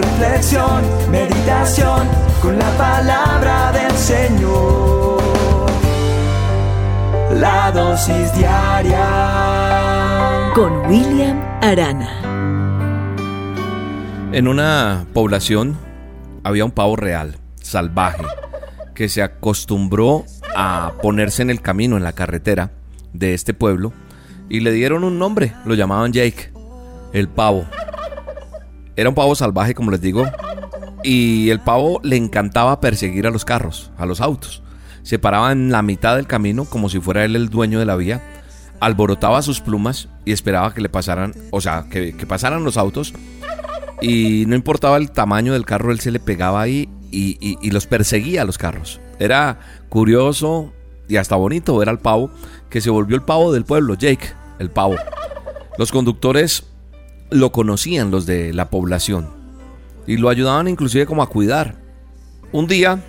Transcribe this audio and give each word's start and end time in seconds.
reflexión, 0.00 0.82
meditación, 1.10 2.08
con 2.42 2.58
la 2.58 2.70
palabra 2.76 3.72
del 3.72 3.92
Señor. 3.92 5.20
La 7.34 7.70
dosis 7.72 8.34
diaria 8.34 9.70
con 10.54 10.86
William 10.86 11.40
Arana. 11.62 12.08
En 14.32 14.48
una 14.48 15.06
población 15.12 15.76
había 16.44 16.64
un 16.64 16.70
pavo 16.70 16.96
real, 16.96 17.36
salvaje, 17.62 18.24
que 18.94 19.08
se 19.08 19.22
acostumbró 19.22 20.24
a 20.56 20.92
ponerse 21.02 21.42
en 21.42 21.50
el 21.50 21.60
camino, 21.60 21.96
en 21.96 22.02
la 22.02 22.12
carretera 22.12 22.70
de 23.12 23.34
este 23.34 23.54
pueblo, 23.54 23.92
y 24.48 24.60
le 24.60 24.72
dieron 24.72 25.04
un 25.04 25.18
nombre, 25.18 25.52
lo 25.64 25.74
llamaban 25.74 26.12
Jake, 26.12 26.52
el 27.12 27.28
pavo. 27.28 27.66
Era 29.00 29.08
un 29.08 29.14
pavo 29.14 29.34
salvaje, 29.34 29.74
como 29.74 29.90
les 29.90 30.02
digo, 30.02 30.26
y 31.02 31.48
el 31.48 31.60
pavo 31.60 32.02
le 32.02 32.16
encantaba 32.16 32.82
perseguir 32.82 33.26
a 33.26 33.30
los 33.30 33.46
carros, 33.46 33.90
a 33.96 34.04
los 34.04 34.20
autos. 34.20 34.62
Se 35.04 35.18
paraba 35.18 35.52
en 35.52 35.72
la 35.72 35.80
mitad 35.80 36.16
del 36.16 36.26
camino 36.26 36.66
como 36.66 36.90
si 36.90 37.00
fuera 37.00 37.24
él 37.24 37.34
el 37.34 37.48
dueño 37.48 37.78
de 37.78 37.86
la 37.86 37.96
vía, 37.96 38.22
alborotaba 38.78 39.40
sus 39.40 39.62
plumas 39.62 40.10
y 40.26 40.32
esperaba 40.32 40.74
que 40.74 40.82
le 40.82 40.90
pasaran, 40.90 41.32
o 41.50 41.62
sea, 41.62 41.86
que, 41.90 42.12
pasaran 42.28 42.62
los 42.62 42.76
autos 42.76 43.14
y 44.02 44.44
no 44.46 44.54
importaba 44.54 44.98
el 44.98 45.10
tamaño 45.10 45.54
del 45.54 45.64
carro, 45.64 45.92
él 45.92 46.00
se 46.00 46.10
le 46.10 46.20
pegaba 46.20 46.60
ahí 46.60 46.86
y, 47.10 47.70
los 47.70 47.86
perseguía 47.86 48.42
a 48.42 48.44
los 48.44 48.58
carros. 48.58 49.00
Era 49.18 49.60
curioso 49.88 50.74
y 51.08 51.16
hasta 51.16 51.36
bonito 51.36 51.74
ver 51.78 51.88
al 51.88 52.00
pavo, 52.00 52.30
que 52.68 52.82
se 52.82 52.90
volvió 52.90 53.16
el 53.16 53.22
pavo 53.22 53.50
del 53.50 53.64
pueblo, 53.64 53.94
Jake, 53.94 54.34
el 54.58 54.68
pavo. 54.68 54.96
Los 55.78 55.90
conductores 55.90 56.69
lo 57.30 57.52
conocían, 57.52 58.10
los 58.10 58.26
de 58.26 58.52
la 58.52 58.70
población, 58.70 59.30
y 60.06 60.16
lo 60.16 60.28
ayudaban 60.28 60.68
inclusive 60.68 61.06
como 61.06 61.22
a 61.22 61.28
cuidar. 61.28 61.76
Un 62.52 62.66
día, 62.66 63.02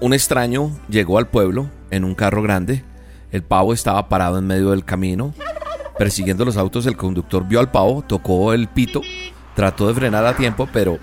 un 0.00 0.12
extraño 0.12 0.70
llegó 0.88 1.18
al 1.18 1.28
pueblo 1.28 1.70
en 1.90 2.04
un 2.04 2.14
carro 2.14 2.42
grande. 2.42 2.84
El 3.30 3.42
pavo 3.42 3.72
estaba 3.72 4.08
parado 4.08 4.38
en 4.38 4.46
medio 4.46 4.70
del 4.70 4.84
camino, 4.84 5.34
persiguiendo 5.98 6.44
los 6.44 6.56
autos. 6.56 6.86
El 6.86 6.96
conductor 6.96 7.46
vio 7.48 7.60
al 7.60 7.70
pavo, 7.70 8.02
tocó 8.06 8.52
el 8.52 8.68
pito 8.68 9.00
Trató 9.54 9.86
de 9.86 9.94
frenar 9.94 10.26
a 10.26 10.36
tiempo, 10.36 10.68
pero 10.72 10.98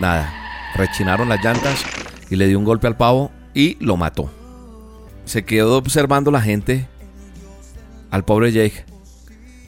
nada. 0.00 0.32
Rechinaron 0.74 1.28
las 1.28 1.42
llantas 1.44 1.84
y 2.30 2.36
le 2.36 2.46
dio 2.46 2.58
un 2.58 2.64
golpe 2.64 2.86
al 2.86 2.96
pavo 2.96 3.32
y 3.52 3.76
lo 3.84 3.96
mató. 3.96 4.30
Se 5.24 5.44
quedó 5.44 5.76
observando 5.76 6.30
la 6.30 6.40
gente 6.40 6.88
al 8.10 8.24
pobre 8.24 8.52
Jake, 8.52 8.84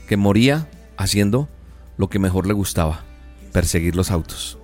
que 0.09 0.17
moría 0.17 0.69
haciendo 0.97 1.49
lo 1.97 2.09
que 2.09 2.19
mejor 2.19 2.47
le 2.47 2.53
gustaba, 2.53 3.03
perseguir 3.53 3.97
los 3.97 4.11
autos. 4.11 4.59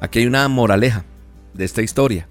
Aquí 0.00 0.20
hay 0.20 0.26
una 0.26 0.48
moraleja 0.48 1.04
de 1.54 1.64
esta 1.64 1.82
historia. 1.82 2.26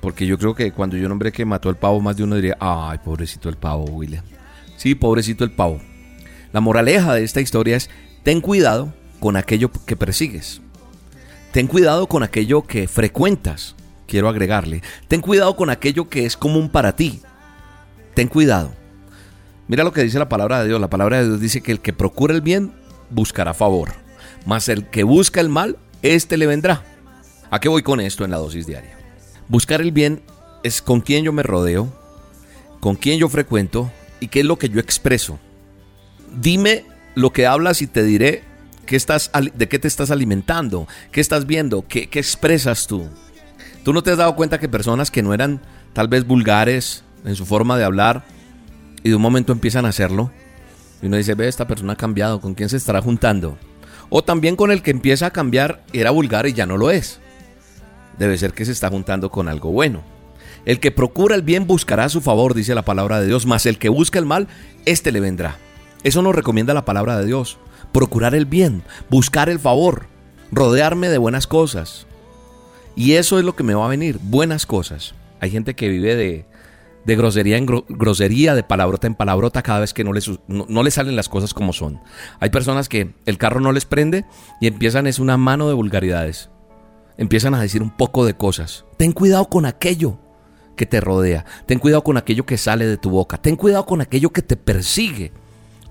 Porque 0.00 0.26
yo 0.26 0.38
creo 0.38 0.54
que 0.54 0.72
cuando 0.72 0.96
yo 0.96 1.08
nombré 1.08 1.32
que 1.32 1.44
mató 1.44 1.68
al 1.68 1.76
pavo, 1.76 2.00
más 2.00 2.16
de 2.16 2.24
uno 2.24 2.36
diría, 2.36 2.56
ay, 2.60 2.98
pobrecito 3.04 3.48
el 3.48 3.56
pavo, 3.56 3.84
William. 3.84 4.24
Sí, 4.76 4.94
pobrecito 4.94 5.44
el 5.44 5.50
pavo. 5.50 5.80
La 6.52 6.60
moraleja 6.60 7.14
de 7.14 7.22
esta 7.22 7.40
historia 7.40 7.76
es, 7.76 7.90
ten 8.22 8.40
cuidado 8.40 8.94
con 9.20 9.36
aquello 9.36 9.70
que 9.86 9.96
persigues. 9.96 10.62
Ten 11.52 11.66
cuidado 11.66 12.06
con 12.06 12.22
aquello 12.22 12.62
que 12.62 12.88
frecuentas, 12.88 13.74
quiero 14.06 14.28
agregarle. 14.28 14.82
Ten 15.08 15.20
cuidado 15.20 15.54
con 15.56 15.68
aquello 15.68 16.08
que 16.08 16.24
es 16.24 16.36
común 16.36 16.70
para 16.70 16.96
ti. 16.96 17.20
Ten 18.14 18.28
cuidado. 18.28 18.72
Mira 19.68 19.84
lo 19.84 19.92
que 19.92 20.02
dice 20.02 20.18
la 20.18 20.28
palabra 20.28 20.62
de 20.62 20.68
Dios. 20.68 20.80
La 20.80 20.90
palabra 20.90 21.18
de 21.18 21.26
Dios 21.26 21.40
dice 21.40 21.60
que 21.60 21.72
el 21.72 21.80
que 21.80 21.92
procura 21.92 22.34
el 22.34 22.40
bien 22.40 22.72
buscará 23.10 23.54
favor, 23.54 23.92
mas 24.46 24.68
el 24.68 24.86
que 24.86 25.02
busca 25.04 25.40
el 25.40 25.48
mal, 25.48 25.78
éste 26.02 26.36
le 26.36 26.46
vendrá. 26.46 26.82
¿A 27.50 27.60
qué 27.60 27.68
voy 27.68 27.82
con 27.82 28.00
esto 28.00 28.24
en 28.24 28.30
la 28.30 28.38
dosis 28.38 28.66
diaria? 28.66 28.96
Buscar 29.48 29.80
el 29.80 29.92
bien 29.92 30.22
es 30.62 30.82
con 30.82 31.00
quién 31.00 31.24
yo 31.24 31.32
me 31.32 31.42
rodeo, 31.42 31.92
con 32.80 32.96
quién 32.96 33.18
yo 33.18 33.28
frecuento 33.28 33.90
y 34.20 34.28
qué 34.28 34.40
es 34.40 34.46
lo 34.46 34.58
que 34.58 34.68
yo 34.68 34.80
expreso. 34.80 35.38
Dime 36.40 36.84
lo 37.16 37.32
que 37.32 37.46
hablas 37.46 37.82
y 37.82 37.86
te 37.86 38.04
diré 38.04 38.44
estás, 38.96 39.30
¿De 39.54 39.68
qué 39.68 39.78
te 39.78 39.88
estás 39.88 40.10
alimentando? 40.10 40.86
¿Qué 41.12 41.20
estás 41.20 41.46
viendo? 41.46 41.86
¿Qué, 41.86 42.08
¿Qué 42.08 42.18
expresas 42.18 42.86
tú? 42.86 43.08
¿Tú 43.84 43.92
no 43.92 44.02
te 44.02 44.10
has 44.10 44.18
dado 44.18 44.36
cuenta 44.36 44.58
que 44.58 44.68
personas 44.68 45.10
que 45.10 45.22
no 45.22 45.32
eran 45.34 45.60
tal 45.92 46.08
vez 46.08 46.26
vulgares 46.26 47.04
en 47.24 47.36
su 47.36 47.46
forma 47.46 47.78
de 47.78 47.84
hablar 47.84 48.24
y 49.02 49.10
de 49.10 49.14
un 49.14 49.22
momento 49.22 49.52
empiezan 49.52 49.86
a 49.86 49.90
hacerlo? 49.90 50.32
Y 51.02 51.06
uno 51.06 51.16
dice, 51.16 51.34
ve, 51.34 51.48
esta 51.48 51.66
persona 51.66 51.94
ha 51.94 51.96
cambiado, 51.96 52.40
¿con 52.40 52.54
quién 52.54 52.68
se 52.68 52.76
estará 52.76 53.00
juntando? 53.00 53.58
O 54.08 54.22
también 54.22 54.56
con 54.56 54.70
el 54.70 54.82
que 54.82 54.90
empieza 54.90 55.26
a 55.26 55.30
cambiar, 55.30 55.82
era 55.92 56.10
vulgar 56.10 56.46
y 56.46 56.52
ya 56.52 56.66
no 56.66 56.76
lo 56.76 56.90
es. 56.90 57.20
Debe 58.18 58.36
ser 58.36 58.52
que 58.52 58.64
se 58.64 58.72
está 58.72 58.88
juntando 58.90 59.30
con 59.30 59.48
algo 59.48 59.70
bueno. 59.70 60.02
El 60.66 60.78
que 60.78 60.90
procura 60.90 61.34
el 61.36 61.42
bien 61.42 61.66
buscará 61.66 62.08
su 62.08 62.20
favor, 62.20 62.54
dice 62.54 62.74
la 62.74 62.84
palabra 62.84 63.20
de 63.20 63.26
Dios, 63.26 63.46
mas 63.46 63.64
el 63.66 63.78
que 63.78 63.88
busca 63.88 64.18
el 64.18 64.26
mal, 64.26 64.48
éste 64.84 65.10
le 65.12 65.20
vendrá. 65.20 65.56
Eso 66.02 66.20
nos 66.22 66.34
recomienda 66.34 66.74
la 66.74 66.84
palabra 66.84 67.18
de 67.18 67.26
Dios 67.26 67.58
procurar 67.92 68.34
el 68.34 68.46
bien, 68.46 68.82
buscar 69.08 69.48
el 69.48 69.58
favor, 69.58 70.06
rodearme 70.52 71.08
de 71.08 71.18
buenas 71.18 71.46
cosas. 71.46 72.06
Y 72.96 73.12
eso 73.12 73.38
es 73.38 73.44
lo 73.44 73.54
que 73.56 73.62
me 73.62 73.74
va 73.74 73.86
a 73.86 73.90
venir, 73.90 74.18
buenas 74.22 74.66
cosas. 74.66 75.14
Hay 75.40 75.50
gente 75.50 75.74
que 75.74 75.88
vive 75.88 76.16
de, 76.16 76.44
de 77.04 77.16
grosería 77.16 77.56
en 77.56 77.66
grosería, 77.66 78.54
de 78.54 78.62
palabrota 78.62 79.06
en 79.06 79.14
palabrota 79.14 79.62
cada 79.62 79.80
vez 79.80 79.94
que 79.94 80.04
no 80.04 80.12
les, 80.12 80.30
no, 80.48 80.82
les 80.82 80.94
salen 80.94 81.16
las 81.16 81.28
cosas 81.28 81.54
como 81.54 81.72
son. 81.72 82.00
Hay 82.40 82.50
personas 82.50 82.88
que 82.88 83.14
el 83.26 83.38
carro 83.38 83.60
no 83.60 83.72
les 83.72 83.84
prende 83.84 84.24
y 84.60 84.66
empiezan 84.66 85.06
es 85.06 85.18
una 85.18 85.36
mano 85.36 85.68
de 85.68 85.74
vulgaridades. 85.74 86.50
Empiezan 87.16 87.54
a 87.54 87.60
decir 87.60 87.82
un 87.82 87.90
poco 87.90 88.24
de 88.24 88.34
cosas. 88.34 88.84
Ten 88.96 89.12
cuidado 89.12 89.46
con 89.46 89.66
aquello 89.66 90.18
que 90.76 90.86
te 90.86 91.00
rodea. 91.00 91.44
Ten 91.66 91.78
cuidado 91.78 92.02
con 92.02 92.16
aquello 92.16 92.46
que 92.46 92.56
sale 92.56 92.86
de 92.86 92.96
tu 92.96 93.10
boca. 93.10 93.36
Ten 93.36 93.56
cuidado 93.56 93.84
con 93.84 94.00
aquello 94.00 94.30
que 94.30 94.42
te 94.42 94.56
persigue 94.56 95.32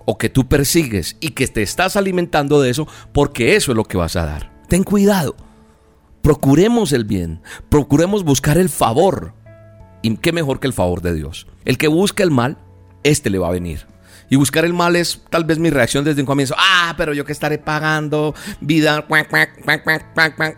o 0.06 0.18
que 0.18 0.30
tú 0.30 0.48
persigues 0.48 1.18
y 1.20 1.32
que 1.32 1.48
te 1.48 1.62
estás 1.62 1.96
alimentando 1.96 2.62
de 2.62 2.72
eso 2.72 2.88
porque 3.14 3.56
eso 3.56 3.72
es 3.72 3.76
lo 3.76 3.84
que 3.84 3.98
vas 3.98 4.16
a 4.16 4.26
dar. 4.26 4.52
Ten 4.68 4.84
cuidado. 4.84 5.36
Procuremos 6.22 6.92
el 6.92 7.06
bien, 7.06 7.42
procuremos 7.70 8.24
buscar 8.24 8.58
el 8.58 8.70
favor. 8.70 9.34
¿Y 10.02 10.16
qué 10.18 10.32
mejor 10.32 10.60
que 10.60 10.68
el 10.68 10.74
favor 10.74 11.02
de 11.02 11.14
Dios? 11.14 11.48
El 11.66 11.78
que 11.78 11.88
busca 11.88 12.24
el 12.24 12.32
mal, 12.32 12.58
este 13.04 13.30
le 13.30 13.40
va 13.40 13.50
a 13.50 13.52
venir. 13.52 13.86
Y 14.30 14.36
buscar 14.36 14.64
el 14.64 14.74
mal 14.74 14.96
es 14.96 15.22
tal 15.30 15.44
vez 15.44 15.58
mi 15.58 15.72
reacción 15.72 16.06
desde 16.06 16.22
un 16.22 16.28
comienzo. 16.28 16.56
Ah, 16.58 16.94
pero 16.98 17.14
yo 17.14 17.26
que 17.26 17.32
estaré 17.32 17.58
pagando 17.58 18.36
vida. 18.62 19.06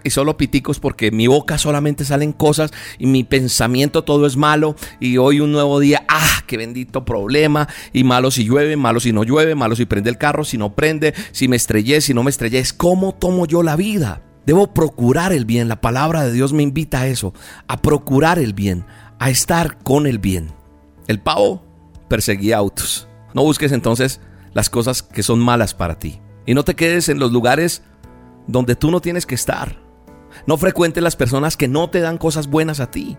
Y 0.03 0.09
solo 0.09 0.35
piticos 0.35 0.79
porque 0.79 1.11
mi 1.11 1.27
boca 1.27 1.57
solamente 1.57 2.03
salen 2.03 2.33
cosas 2.33 2.71
y 2.99 3.07
mi 3.07 3.23
pensamiento 3.23 4.03
todo 4.03 4.25
es 4.25 4.35
malo. 4.35 4.75
Y 4.99 5.17
hoy 5.17 5.39
un 5.39 5.53
nuevo 5.53 5.79
día. 5.79 6.03
Ah, 6.09 6.43
qué 6.47 6.57
bendito 6.57 7.05
problema. 7.05 7.69
Y 7.93 8.03
malo 8.03 8.29
si 8.29 8.43
llueve, 8.43 8.75
malo 8.75 8.99
si 8.99 9.13
no 9.13 9.23
llueve, 9.23 9.55
malo 9.55 9.77
si 9.77 9.85
prende 9.85 10.09
el 10.09 10.17
carro, 10.17 10.43
si 10.43 10.57
no 10.57 10.75
prende, 10.75 11.13
si 11.31 11.47
me 11.47 11.55
estrellé, 11.55 12.01
si 12.01 12.13
no 12.13 12.23
me 12.23 12.29
estrellé. 12.29 12.59
Es 12.59 12.73
cómo 12.73 13.13
tomo 13.13 13.45
yo 13.45 13.63
la 13.63 13.77
vida. 13.77 14.21
Debo 14.45 14.73
procurar 14.73 15.31
el 15.31 15.45
bien. 15.45 15.69
La 15.69 15.79
palabra 15.79 16.25
de 16.25 16.33
Dios 16.33 16.51
me 16.51 16.63
invita 16.63 17.01
a 17.01 17.07
eso. 17.07 17.33
A 17.67 17.81
procurar 17.81 18.37
el 18.37 18.53
bien. 18.53 18.85
A 19.21 19.29
estar 19.29 19.77
con 19.83 20.07
el 20.07 20.19
bien. 20.19 20.51
El 21.07 21.21
pavo 21.21 21.63
perseguía 22.09 22.57
autos 22.57 23.07
no 23.33 23.43
busques 23.43 23.71
entonces 23.71 24.19
las 24.53 24.69
cosas 24.69 25.03
que 25.03 25.23
son 25.23 25.39
malas 25.39 25.73
para 25.73 25.97
ti. 25.97 26.19
Y 26.45 26.53
no 26.53 26.63
te 26.63 26.75
quedes 26.75 27.09
en 27.09 27.19
los 27.19 27.31
lugares 27.31 27.83
donde 28.47 28.75
tú 28.75 28.91
no 28.91 28.99
tienes 28.99 29.25
que 29.25 29.35
estar. 29.35 29.81
No 30.47 30.57
frecuentes 30.57 31.03
las 31.03 31.15
personas 31.15 31.57
que 31.57 31.67
no 31.67 31.89
te 31.89 32.01
dan 32.01 32.17
cosas 32.17 32.47
buenas 32.47 32.79
a 32.79 32.91
ti. 32.91 33.17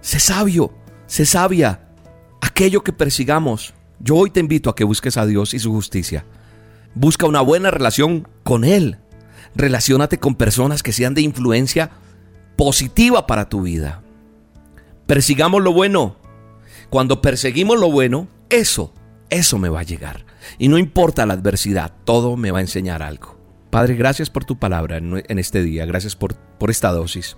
Sé 0.00 0.20
sabio, 0.20 0.72
sé 1.06 1.26
sabia. 1.26 1.88
Aquello 2.40 2.82
que 2.82 2.92
persigamos, 2.92 3.74
yo 4.00 4.16
hoy 4.16 4.30
te 4.30 4.40
invito 4.40 4.70
a 4.70 4.76
que 4.76 4.84
busques 4.84 5.16
a 5.16 5.26
Dios 5.26 5.54
y 5.54 5.58
su 5.58 5.72
justicia. 5.72 6.24
Busca 6.94 7.26
una 7.26 7.40
buena 7.40 7.70
relación 7.70 8.28
con 8.42 8.64
Él. 8.64 8.98
Relaciónate 9.54 10.18
con 10.18 10.34
personas 10.34 10.82
que 10.82 10.92
sean 10.92 11.14
de 11.14 11.22
influencia 11.22 11.90
positiva 12.56 13.26
para 13.26 13.48
tu 13.48 13.62
vida. 13.62 14.01
Persigamos 15.12 15.62
lo 15.62 15.74
bueno. 15.74 16.16
Cuando 16.88 17.20
perseguimos 17.20 17.78
lo 17.78 17.92
bueno, 17.92 18.28
eso 18.48 18.94
eso 19.28 19.58
me 19.58 19.68
va 19.68 19.80
a 19.80 19.82
llegar. 19.82 20.24
Y 20.56 20.68
no 20.68 20.78
importa 20.78 21.26
la 21.26 21.34
adversidad, 21.34 21.92
todo 22.06 22.38
me 22.38 22.50
va 22.50 22.60
a 22.60 22.62
enseñar 22.62 23.02
algo. 23.02 23.38
Padre, 23.68 23.94
gracias 23.94 24.30
por 24.30 24.46
tu 24.46 24.58
palabra 24.58 24.96
en 24.96 25.38
este 25.38 25.62
día, 25.62 25.84
gracias 25.84 26.16
por, 26.16 26.34
por 26.34 26.70
esta 26.70 26.90
dosis. 26.92 27.36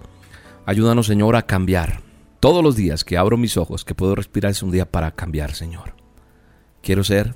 Ayúdanos, 0.66 1.08
Señor, 1.08 1.34
a 1.34 1.46
cambiar 1.46 2.00
Todos 2.38 2.62
los 2.62 2.76
días 2.76 3.02
que 3.02 3.18
abro 3.18 3.36
mis 3.36 3.56
ojos, 3.56 3.84
que 3.84 3.96
puedo 3.96 4.14
respirar, 4.14 4.52
es 4.52 4.62
un 4.62 4.70
día 4.70 4.88
para 4.88 5.10
cambiar, 5.10 5.56
Señor. 5.56 5.96
Quiero 6.80 7.02
ser 7.02 7.34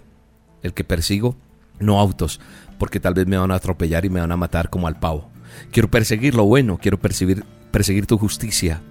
el 0.62 0.72
que 0.72 0.84
persigo, 0.84 1.34
no 1.80 1.98
autos, 1.98 2.38
porque 2.78 3.00
tal 3.00 3.14
vez 3.14 3.26
me 3.26 3.38
van 3.38 3.50
a 3.50 3.56
atropellar 3.56 4.04
y 4.04 4.08
me 4.08 4.20
van 4.20 4.30
a 4.30 4.36
matar 4.36 4.70
como 4.70 4.86
al 4.86 5.00
pavo. 5.00 5.32
Quiero 5.72 5.90
perseguir 5.90 6.36
lo 6.36 6.44
bueno, 6.44 6.78
quiero 6.80 7.00
perseguir, 7.00 7.44
perseguir 7.72 8.06
tu 8.06 8.18
justicia. 8.18 8.82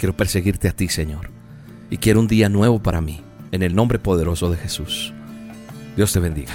Quiero 0.00 0.16
perseguirte 0.16 0.66
a 0.66 0.72
ti, 0.72 0.88
Señor. 0.88 1.28
Y 1.90 1.98
quiero 1.98 2.20
un 2.20 2.26
día 2.26 2.48
nuevo 2.48 2.82
para 2.82 3.02
mí, 3.02 3.20
en 3.52 3.62
el 3.62 3.74
nombre 3.74 3.98
poderoso 3.98 4.50
de 4.50 4.56
Jesús. 4.56 5.12
Dios 5.94 6.10
te 6.14 6.20
bendiga. 6.20 6.54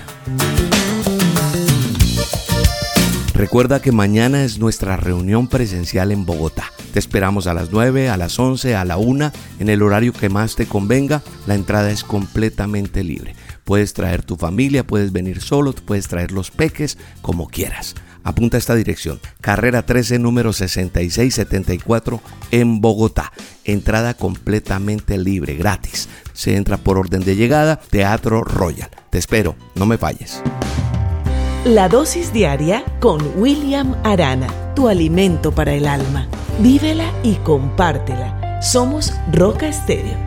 Recuerda 3.36 3.84
que 3.84 3.92
mañana 3.92 4.44
es 4.44 4.58
nuestra 4.58 4.98
reunión 4.98 5.48
presencial 5.48 6.12
en 6.12 6.26
Bogotá. 6.26 6.72
Te 6.92 6.98
esperamos 6.98 7.46
a 7.46 7.54
las 7.54 7.72
9, 7.72 8.10
a 8.10 8.18
las 8.18 8.40
11, 8.40 8.74
a 8.74 8.84
la 8.84 8.98
1, 8.98 9.32
en 9.60 9.70
el 9.70 9.84
horario 9.84 10.12
que 10.12 10.30
más 10.30 10.56
te 10.56 10.66
convenga. 10.66 11.22
La 11.46 11.54
entrada 11.54 11.92
es 11.92 12.04
completamente 12.04 13.04
libre. 13.04 13.36
Puedes 13.64 13.94
traer 13.94 14.24
tu 14.24 14.38
familia, 14.38 14.88
puedes 14.88 15.12
venir 15.12 15.40
solo, 15.40 15.74
puedes 15.74 16.08
traer 16.08 16.32
los 16.32 16.50
peques, 16.50 16.98
como 17.22 17.48
quieras. 17.48 17.94
Apunta 18.26 18.58
esta 18.58 18.74
dirección, 18.74 19.20
carrera 19.40 19.84
13, 19.84 20.18
número 20.18 20.52
6674 20.52 22.20
en 22.50 22.82
Bogotá. 22.82 23.32
Entrada 23.64 24.16
completamente 24.16 25.20
libre, 25.20 25.54
gratis. 25.54 26.10
Se 26.34 26.56
entra 26.56 26.78
por 26.78 26.98
orden 26.98 27.24
de 27.24 27.36
llegada, 27.36 27.80
Teatro 27.92 28.44
Royal. 28.44 28.90
Te 29.12 29.20
espero, 29.20 29.56
no 29.76 29.86
me 29.86 30.00
falles. 30.00 30.42
La 31.66 31.88
dosis 31.88 32.34
diaria 32.34 32.84
con 33.00 33.22
William 33.36 33.96
Arana, 34.04 34.48
tu 34.74 34.88
alimento 34.88 35.52
para 35.52 35.74
el 35.76 35.86
alma. 35.86 36.28
Vívela 36.60 37.12
y 37.22 37.36
compártela. 37.36 38.60
Somos 38.60 39.14
Roca 39.32 39.68
Estéreo 39.68 40.25